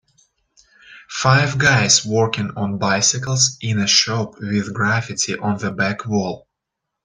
[1.11, 6.47] Five guys working on bicycles in a shop with graffiti on the back wall.